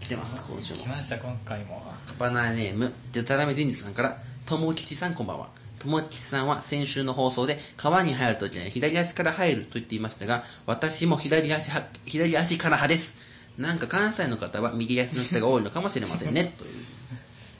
[0.00, 0.88] 来てます、今週も来。
[0.88, 5.48] ました今回もカバナーネーム、デタラメ人事さんから、ともきちさんこんばんは。
[5.78, 13.34] ともきちさんは先週の放送で川に入るときには左足から入ると言っていましたが、私も左足は、左足から派です。
[13.58, 16.83] なんか関西の方は右足の人が多いのかもしれませんね、という。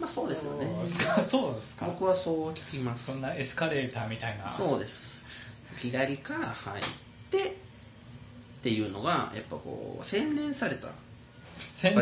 [0.04, 0.66] まあそうですよね。
[0.84, 3.12] そうですか僕はそう聞きます。
[3.12, 5.24] そんなエスカレーターみたいなそうです。
[5.78, 6.84] 左から入っ
[7.30, 7.52] て、っ
[8.62, 10.88] ていうのが、やっぱこう、洗練された。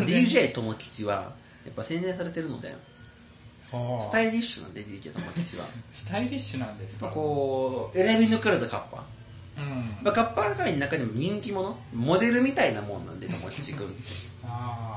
[0.04, 1.14] DJ ともきちは、
[1.64, 2.74] やっぱ洗練されてるので、
[4.00, 5.64] スタイリッシュなんで、DJ ともきちは。
[5.88, 7.08] スタイリッシュなんですか？
[7.08, 9.04] こう、選び抜かれたカッパ。
[9.56, 11.78] うんまあ、カッパ界の中でも人気者？
[11.94, 13.94] モデルみたいなもんなんで、ともきちくん。
[14.44, 14.91] あ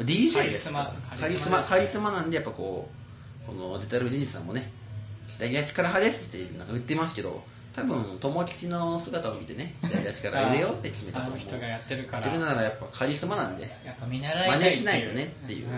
[0.00, 0.84] DJ ですカリスマ。
[1.18, 2.88] カリスマ、カリスマなんで、やっぱこ
[3.44, 4.70] う、このデタルジンジさんもね、
[5.26, 7.42] 左足から派ですってなんか言ってますけど、
[7.74, 11.32] 多分、友吉の姿を見てね、左足から入れようって決めたと思う。
[11.32, 12.26] あの人がやってるから。
[12.26, 14.70] やってるならやっぱカリスマなんで、やっぱ見習いたいっていう。
[14.70, 15.66] 真似しないとねっていう。
[15.66, 15.72] うん。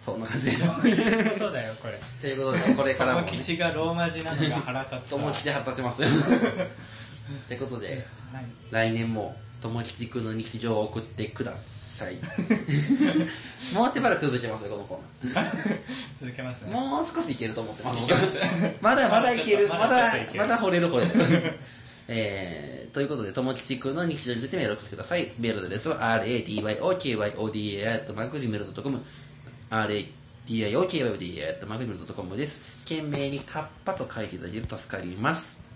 [0.00, 0.46] そんな感じ。
[0.46, 0.52] で。
[0.62, 2.00] そういうことだよこれ。
[2.20, 5.18] ということで、これからも、ね、友吉がローマ字なのが腹立つわ。
[5.20, 6.08] 友吉腹立ちますよ。
[7.48, 7.88] ということで、
[8.32, 8.46] はい。
[8.70, 12.14] 来年も友吉くんの日常を送ってください。
[13.74, 15.78] もうしばらく続けますよ、このコーナー。
[16.18, 18.38] 続けますねもう少しいけると思ってます。
[18.80, 19.68] まだまだいける。
[19.68, 21.12] ままだまだ掘れる掘れる。
[22.12, 25.30] えー、ということで、ともきちくんの日常についてメールを送ってください。
[25.38, 29.00] メールアドレスは、radyokyyoda.magazine.com
[29.70, 32.84] radyokyyoda.magazine.com です。
[32.88, 35.69] 懸命にカッパと書いていただけると助かります。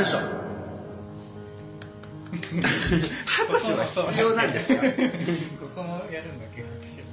[0.00, 0.16] 願書。
[0.16, 0.24] 拍
[3.66, 7.08] 手は必要なんですかここもやるんだ計画してる。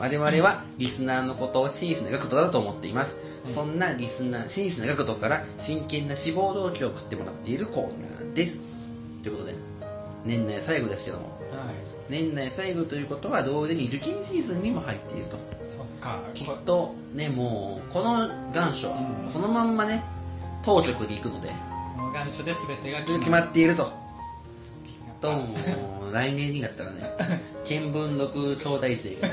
[0.00, 3.50] 我々はリスナーのことを真摯な学徒だと思っています。
[3.50, 8.62] そんなリスナー、真摯な学徒から真剣な志望動機を送ってもらっているコーナーです。
[9.22, 9.54] ということで、
[10.24, 11.24] 年内最後ですけども。
[11.24, 11.74] はい。
[12.08, 15.36] 年内最後ということは同時に受験シーズンにも入っていると。
[15.62, 16.18] そっか。
[16.34, 18.92] きこっとねもうこの願書、う
[19.28, 19.30] ん。
[19.30, 20.02] そのまんまね
[20.64, 21.50] 当局に行くので
[21.96, 23.84] もう願書で全てが決まっていると。
[24.84, 27.00] 決まっともう来年になったらね
[27.64, 29.28] 見聞録兄弟生が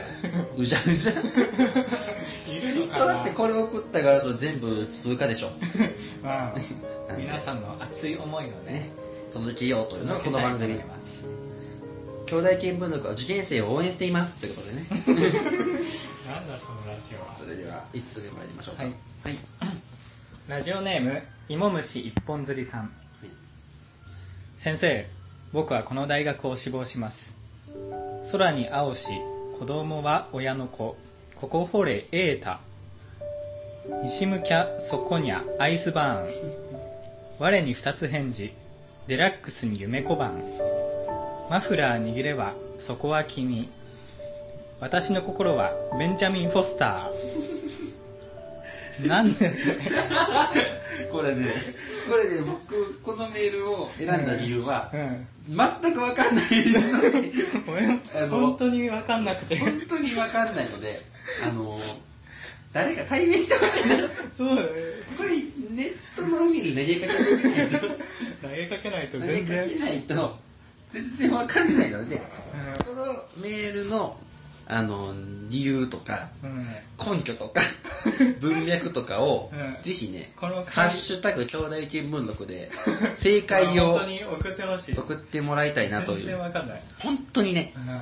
[0.58, 1.12] うじゃうじゃ。
[1.12, 3.14] いるのかな。
[3.14, 5.50] だってこれ送ったからそれ全部通過でしょ。
[6.24, 6.54] まあ
[7.10, 8.90] なんで皆さんの熱い思いをねね
[9.34, 11.26] 届けようというのがこの番組届けたいと思います。
[12.26, 14.88] 兄弟見聞録は受験生を応援していますということでね。
[16.26, 17.36] なんだそのラジオは。
[17.38, 18.84] それでは1通目参りましょうか。
[18.84, 18.94] はい。
[19.24, 19.38] はい。
[20.48, 22.90] ラジオネーム芋虫一本釣りさん。
[24.56, 25.06] 先生
[25.52, 27.38] 僕はこの大学を志望します。
[28.32, 29.12] 空に青し
[29.60, 30.96] 子供は親の子。
[31.36, 32.62] ここ掘れエータ。
[34.04, 36.28] 西向きゃそこにゃアイスバーン。
[37.40, 38.54] 我に二つ返事。
[39.08, 40.42] デラックスに夢小判
[41.50, 43.68] マフラー握ればそこは君。
[44.80, 47.53] 私の心はベンジャミン・フォスター。
[49.08, 49.52] なんで？
[51.12, 51.46] これね
[52.10, 55.28] これね僕このメールを選んだ理由はうん。
[55.50, 57.12] 全く分かんないです。
[58.30, 59.58] 本当に分かんなくて。
[59.58, 61.02] 本当に分かんないので
[61.44, 61.80] あの
[62.72, 64.70] 誰か解明してほしいなそうだね。
[65.18, 65.30] これ
[65.76, 67.80] ネットの海に投げかけないと
[68.48, 70.40] 投げかけないと投げか全然けないと
[70.92, 72.24] 全然分かんないのでこ
[72.94, 73.06] の
[73.42, 74.18] メールの
[74.68, 75.14] あの
[75.50, 76.66] 理由とかうん、うん
[77.06, 77.60] 根拠とか
[78.40, 79.78] 文脈とかを、うん。
[79.82, 82.72] ぜひねこの「ハッシュタグ兄弟見聞録」で
[83.18, 84.96] 正解を送ってほしい。
[84.96, 86.26] 送ってもらいたいなと全いう。
[86.28, 88.02] 然分かんない、本当にねうん。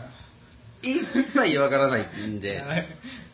[0.83, 2.87] 一切わからないんで はい。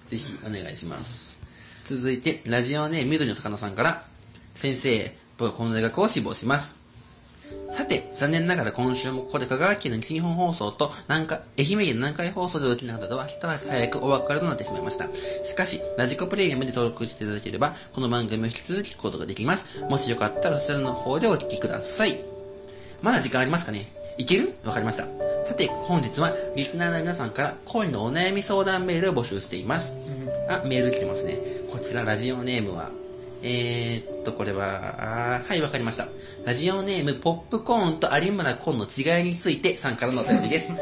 [0.05, 1.41] ぜひお願いします。
[1.83, 4.05] 続いてラジオネーム緑の魚さんから
[4.53, 6.76] 先生僕はこの大学を志望します
[7.69, 15.13] さて、残念ながら今週もここで香川県の西日本放送と南海、愛媛県の南海放送でお聞きの方とは一足早くお別れとなってしまいました。
[15.13, 19.81] しかし、ラジコプレミアムで登録していただければ、この番組を引き続き聞くことができます。
[19.89, 22.17] もしよかったらそちらの方でお聞きください。
[23.01, 23.85] まだ時間ありますかね？
[24.17, 24.55] いける？
[24.65, 25.03] わかりました。
[25.45, 29.93] さて、本日はリスナーの皆さんから恋のお悩み相談メールを募集しています。
[30.49, 31.37] あ、メール来てますね。
[31.69, 32.89] こちらラジオネームは、
[33.43, 34.65] えー、っと、これは、
[35.37, 36.07] あーはい、わかりました。
[36.45, 40.73] ラジオネーム、ポップコーンと有村コーンの違いについてさんからのお便りです。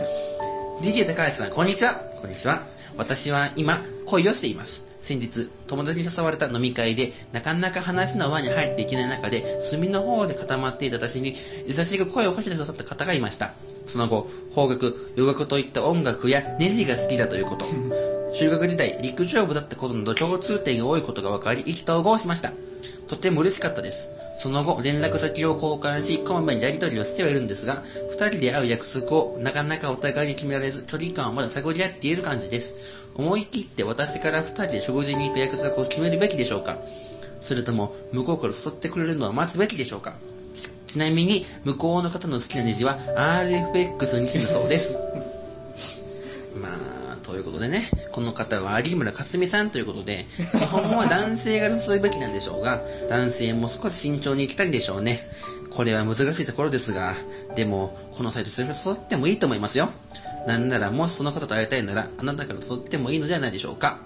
[0.82, 1.94] DJ 高橋さん、こんにちは。
[2.22, 2.62] こんにちは。
[2.98, 4.96] 私は今、恋をしています。
[5.02, 11.34] 先日、友達に誘われた飲み会で、なかなか話の輪に入っていけない中で、隅の方で固まっていた私に、
[11.68, 13.54] 優しく声をかけてくださった方がいました。
[13.86, 17.66] その後、邦楽、洋楽といった音楽やネジが好きだということ。
[18.38, 22.52] 中学時代、陸上部だったことなど共通点が多いことが分かり、意気投合しました。
[23.08, 24.10] とても嬉しかったです。
[24.40, 33.08] その後、連絡先を交換し、こまめにやり取りをしてはいるんですが、二人で会う約束をなかなかお互いに決められず、距離感をまだ探り合っている感じです。
[33.16, 36.78] 思い切って私から二人で食事に行く約束を決めるべきでしょうか
[37.40, 40.14] それとも、向こうから誘ってくれるのは待つべきでしょうか
[40.54, 44.98] ちちなみに、向こうの方の好きなネジは RFX2000 だそうです。
[46.60, 46.95] まあ、
[47.36, 47.80] ということでね、
[48.14, 50.26] この方は有村架純さんということで、
[50.58, 55.20] 基本は男性が誘うべきなんでしょうが、男性も少し慎重に行きたいでしょうね。
[55.70, 57.14] これは難しいところですが、
[57.58, 59.90] でも、このサイトそれを誘ってもいいと思いますよ。
[60.48, 64.00] なんなら、もしその方と会いたいなら、あなたから誘ってもいいのではないでしょうか。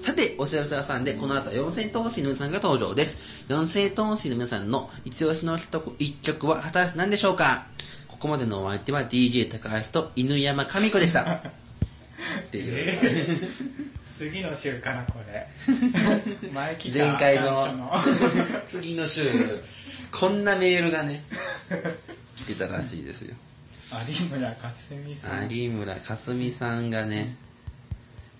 [0.00, 3.44] さて、お知らせ屋さんで、この後は四千頭身の皆さんが登場です。
[3.48, 5.66] 四千頭身の皆さんの一押しの一
[5.98, 7.66] 一曲は果たして何でしょうか
[8.06, 11.42] ここまでのお相手は DJ 高橋と犬山神子でした。
[12.40, 12.98] っていう。
[14.18, 15.46] 次の週かなこれ
[16.52, 17.92] 前来た前回の
[18.66, 19.22] 次の週、
[20.10, 21.22] こんなメールがね、
[22.34, 23.36] 来てたらしいですよ。
[24.08, 27.36] 有村架純さん有村架純さんがね、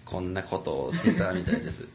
[0.05, 1.87] こんなことをしてたみたいです。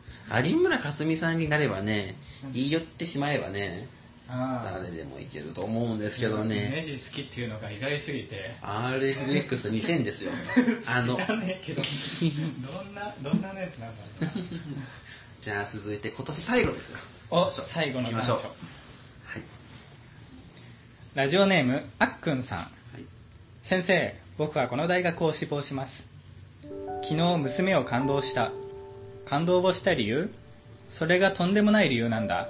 [0.45, 2.15] 有村架純さんになればね、
[2.53, 3.87] 言い寄ってしまえばね、
[4.27, 8.51] 誰でもいけると思うんですけどね、ネジ好きっていうのが意外すぎて。
[8.61, 10.31] RFX2000 ですよ。
[10.97, 11.81] あの、知らねえけど。
[11.81, 14.27] どんなどんなネジなんだろ
[15.41, 16.99] じゃあ続いて今年最後ですよ。
[17.31, 18.37] お最後の行きましょう。
[18.37, 19.43] はい。
[21.15, 22.59] ラジオネームあっくんさん。
[22.59, 22.69] はい。
[23.61, 26.07] 先生僕はこの大学を志望します。
[27.03, 28.51] 昨日娘を感動した。
[29.25, 30.33] 感動をした理由？
[30.87, 32.47] それがとんでもない理由なんだ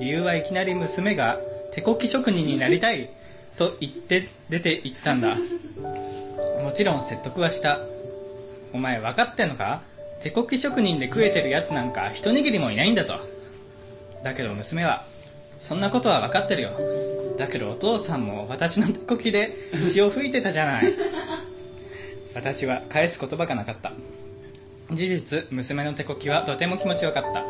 [0.00, 1.38] 理由はいきなり娘が
[1.72, 3.08] 手こき職人になりたい
[3.56, 5.36] と言って出て行ったんだ
[6.62, 7.78] もちろん説得はした
[8.72, 9.80] お前分かってんのか？
[10.22, 13.14] 手こき職人で食えてるやつなんか一握りもいないんだぞ
[14.24, 15.02] だけど娘は
[15.56, 16.70] そんなことは分かってるよ
[17.38, 20.84] だけどお父さんも私の手こきで血を吹いてたじゃない。
[22.34, 23.92] 私は返す言葉がなかった。
[24.90, 27.42] 事実、娘の手こきはとても気持ちよかった。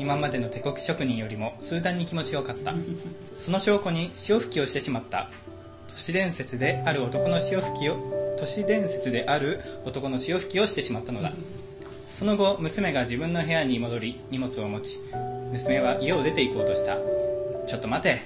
[0.00, 2.72] 今までの手こき職人よりも数段に気持ちよかった。
[3.34, 5.28] その証拠に潮吹きをしてしまった。
[5.88, 11.32] 都市伝説である男の潮吹きを、都市伝説である男の潮吹きをしてしまったのだ。
[12.10, 15.00] その後、娘が自分の部屋に戻り、荷物を持ち、
[15.52, 16.96] 娘は家を出て行こうとした。
[17.66, 18.18] ちょっと待て。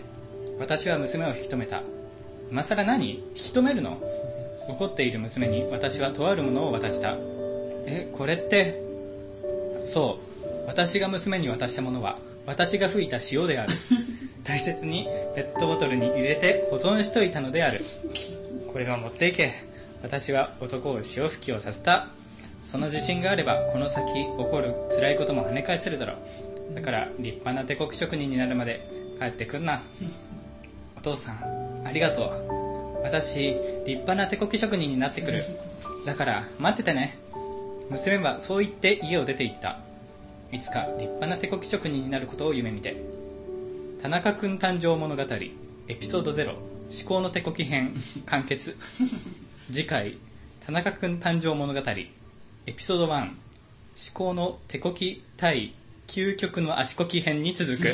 [0.60, 1.82] 私は娘を引き止めた。
[2.52, 3.14] 今更何？
[3.14, 3.98] 引き止めるの？
[4.68, 7.16] 怒っている娘に私はとあるものを渡した。
[7.86, 8.80] え、これって、
[9.84, 10.33] そう。
[10.66, 13.72] 私が娘に渡したものは、私が吹いた塩である。
[14.44, 17.80] 大切にペットボトルに入れて保存しといたのである。
[18.72, 19.52] これを持っていけ。
[20.02, 22.08] 私は男を潮吹きをさせた。
[22.60, 26.14] その自信があれば、この先起こる辛いことも跳ね返せるだろ
[26.72, 26.74] う。
[26.74, 28.80] だから、立派な手こき職人になるまで
[29.18, 29.82] 帰ってくんな。
[30.96, 33.02] お父さん、ありがとう。
[33.02, 33.54] 私、
[33.86, 35.42] 立派な手こき職人になってくる。
[36.06, 37.16] だから、待っててね。
[37.90, 39.78] 娘はそう言って家を出て行った。
[40.54, 42.96] いつか立派な手こき職人になることを夢見て。
[44.00, 46.60] 田中くん誕生物語、エピソード0、思
[47.08, 47.92] 考の手こき編、
[48.26, 48.76] 完結。
[49.72, 50.16] 次回、
[50.60, 53.34] 田中くん誕生物語、エピソード1、思
[54.14, 55.74] 考の手こき対
[56.06, 57.88] 究極の足こき編に続く。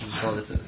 [0.00, 0.61] そうです。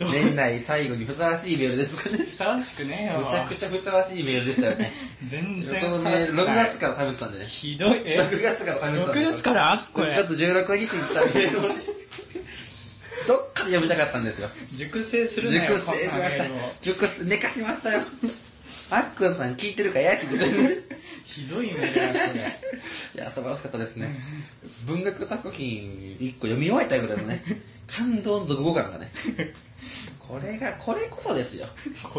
[0.00, 2.18] 年内最後にふさわしいメールですかね。
[2.18, 3.20] ふさわしくねえよ。
[3.20, 4.92] めちゃくちゃふさわしいメールでしたよね。
[5.24, 6.66] 全然ふさ6わしくない。
[6.66, 7.44] 月から食べてたんでね。
[7.44, 8.02] ひどい。
[8.04, 9.20] え6月から食べてたんで。
[9.20, 9.88] 6月から？
[9.92, 10.16] これ6。
[10.16, 11.72] 月16日に来たメールを、どっ
[13.54, 14.48] かで読みたかったんですよ。
[14.72, 15.62] 熟成するなよ。
[15.62, 16.44] 熟成しました。
[16.80, 18.00] 熟成、寝かしましたよ。
[18.90, 20.46] あっくんさん聞いてるかやって言って
[21.24, 23.20] ひどいメールだ、これ。
[23.22, 24.14] いや、素晴らしかったですね。
[24.86, 27.42] 文学作品1個読み終えたぐらいのね、
[27.86, 29.10] 感動の読語感がね。
[30.18, 31.66] これが、これこそですよ。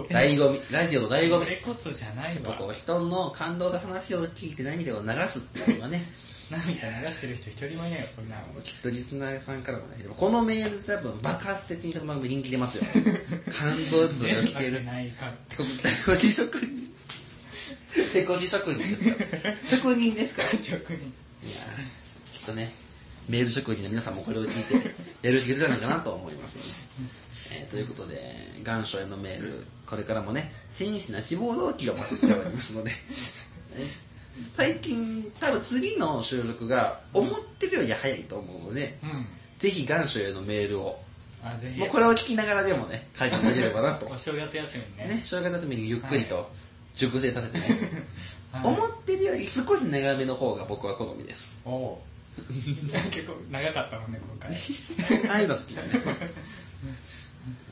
[0.09, 0.59] 醍醐味。
[0.71, 1.45] ラジオの醍醐味。
[1.45, 2.53] これこそじゃないわ。
[2.53, 6.03] こう人の感動の話を聞いて涙を流すっていうのがね、
[6.51, 8.61] 涙流してる人一人もいないよ、こんなの。
[8.61, 12.83] きっとリスナーさんからもね、このメール多分爆発的にこの番組人気出ますよ。
[13.51, 14.83] 感動エピソードが聞ける。
[14.85, 15.33] ないか。
[15.49, 15.63] 手こ
[16.17, 16.69] き職人。
[18.13, 19.15] 手こき職人ですよ。
[19.65, 20.49] 職人ですから。
[20.49, 20.95] 職人。
[20.97, 22.71] いやーきっとね、
[23.27, 26.84] メール職人の皆さんもこれを聞いて、やる気出たのかなと思いますので。
[27.65, 28.15] えーということで、
[28.63, 32.95] 願書へのメール、これからもね、真摯な志望動機をお待ちしておりますので、ね
[34.53, 39.25] 最近、多分次の収録が思ってるより早いと思うので、うん。
[39.57, 40.99] ぜひ願書へのメールを、
[41.43, 41.79] あ、ぜひ。
[41.79, 44.07] もうこれを聞きながらでもね、書いていただければなと。
[44.11, 45.15] お正月休みにね。
[45.15, 46.51] ね、正月休みにゆっくりと
[46.95, 47.65] 熟成させてね、
[48.51, 51.61] はい思ってるより少し長めの方が僕は好みです。
[51.65, 52.01] お
[52.47, 54.51] 結構長かったもんね、今回。
[55.29, 55.89] ああいうの好きだね。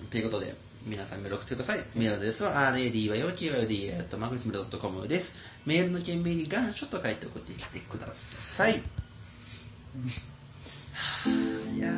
[0.10, 0.56] ということで、
[0.86, 1.78] 皆さんメール送ってください。
[1.96, 5.62] メールアドレスは radyod.magazine.com です。
[5.66, 8.74] メールの件名に願書と書いて送ってきてください。
[8.74, 8.80] は
[11.26, 11.30] あ
[11.76, 11.90] いや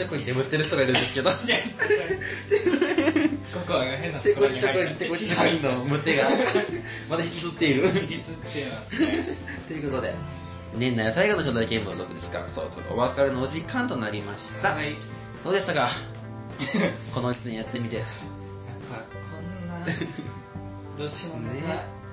[0.00, 1.36] 職人眠ってる人がいるんですけど、コ
[3.66, 6.22] コアが変なところにり職人、入っ手こり職人の無手が
[7.10, 7.84] まだ引きずっている。
[7.84, 9.08] 引きずってますね。
[9.68, 10.14] ということで、
[10.76, 14.70] 年内最後の兄弟ゲームの録ですから、そろそろお別れのお時間となりました。
[14.70, 14.94] はい。
[15.44, 15.88] どうでしたか？
[17.14, 17.96] この1年やってみて。
[17.96, 18.04] やっ
[18.88, 19.02] ぱこ
[19.40, 19.84] んな
[20.96, 21.56] どうしようもない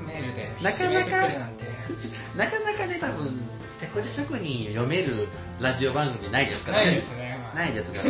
[0.05, 1.09] メールでなかなか
[2.37, 3.41] なかなかね、多分、
[3.79, 5.27] 手こり職人を読める
[5.59, 7.26] ラジオ番組ないですからないですね、まあ
[7.57, 8.03] ないですから、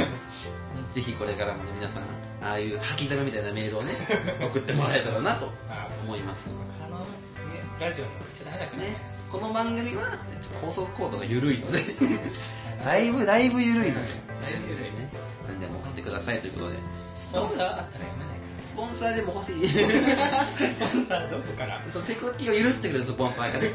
[0.94, 2.04] ぜひこれからもね、皆さん、
[2.44, 3.88] ああいう吐きだめみたいなメールをね、
[4.44, 6.52] 送ってもらえたらなとまあ思います。
[6.52, 7.06] 他の、ね、
[7.80, 8.98] ラジオに送っちゃダメだからねね、
[9.32, 10.04] この番組は、
[10.42, 11.80] ちょっと放送コードが緩いので、
[12.84, 14.12] だいぶ、だいぶ緩いので、
[14.44, 15.10] だいぶ緩いね、
[15.48, 16.78] 何でも送ってくださいということで、
[17.16, 19.68] スポンサーあったら読めないからスポンサーでも欲しい。
[19.68, 19.84] ス
[20.80, 21.82] ポンサーどこから？
[21.92, 23.72] そう手こきを許してくれるスポンサーがね、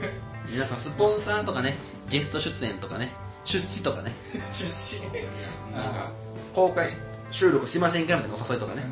[0.51, 1.77] 皆さんスポンサーとかね、
[2.09, 3.11] ゲスト出演とかね、
[3.45, 5.07] 出資とかね、 出身
[5.77, 6.11] なんか、
[6.55, 6.87] 公開
[7.31, 8.83] 収録しませんかみたいなお誘いとかね、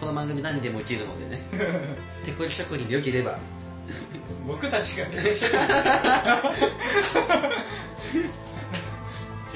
[0.00, 1.38] この番組何でもいけるのでね、
[2.24, 3.36] 手こり職人でよければ、
[4.46, 5.42] 僕たちが出てき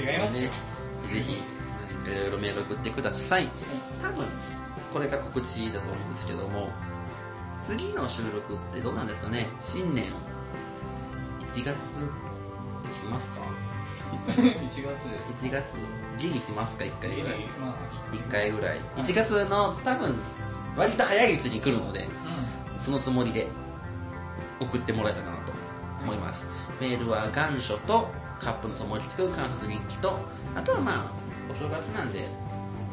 [0.03, 1.39] 違いますよ、ね、ぜひ、い
[2.17, 3.49] ろいろメール送ってください。
[4.01, 4.27] 多分、
[4.93, 6.71] これが告知だと思うんですけども、
[7.63, 9.47] 次の収録ってどうなんですかね？
[9.61, 10.17] 新年を。
[11.47, 12.11] 1月
[12.89, 13.43] にしますか？
[14.27, 15.45] 1月です。
[15.45, 15.79] 1月。
[16.19, 17.39] ギリしますか1回ぐらい。
[17.61, 17.75] まあ、
[18.15, 18.79] 1回ぐらい。
[18.97, 20.17] 1月の多分
[20.77, 23.47] 割と早いうちに来るのでうそのつもりで
[24.61, 25.53] 送ってもらえたらなと
[26.03, 26.71] 思います。
[26.81, 28.09] メールは願書と
[28.41, 30.19] カップの灯りつく観察日記と
[30.57, 31.11] あとはまあ
[31.51, 32.21] お正月なんで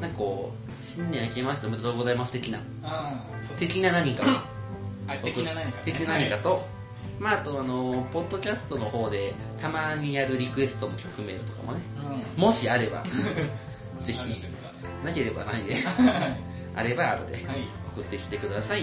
[0.02, 2.60] なんかこう新年明けましておめでとうございます的な。
[2.60, 2.62] う
[3.60, 4.60] 的な何か
[5.10, 5.84] あ、的な何か、ね。
[5.84, 6.62] 的な何かと、
[7.20, 11.82] まああとあのポッドキャストの方でたまにやるリクエストの曲メールとかもね
[12.38, 12.42] うん。
[12.42, 13.04] もしあれば
[14.02, 14.20] ぜひ
[15.04, 15.74] なければないで
[16.76, 17.68] あればあるではい。
[17.94, 18.82] 送ってきてください。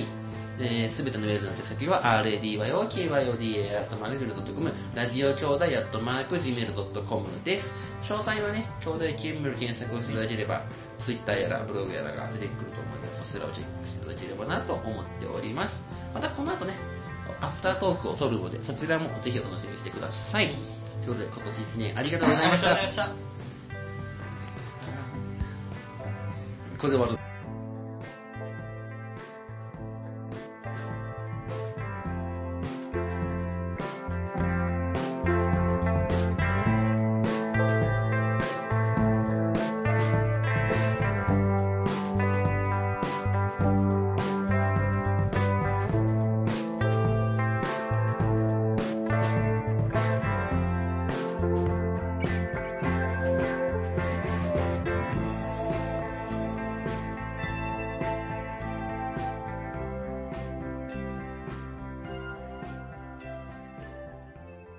[0.59, 7.95] えー、すべてのメールの宛先は radyokyyoda.gmail.com ラジオ兄弟 .gmail.com です。
[8.03, 10.62] 詳細はね、兄弟キームル検索をしていただければ、
[10.97, 13.32] Twitter やらブログやらが出てくると思います。
[13.32, 14.87] そちらをチェックしていただければなと思っ
[15.20, 15.84] ております。
[16.14, 16.72] またこの後ね、
[17.41, 20.47] アフタートークを撮るので、そちらもぜひお楽しみにしてください。
[20.47, 22.70] ということで、今年1年ありがとうございました。
[22.70, 23.07] ありがとうございました。
[26.78, 27.26] これで終わる。